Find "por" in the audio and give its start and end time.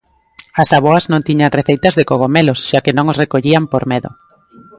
3.71-3.83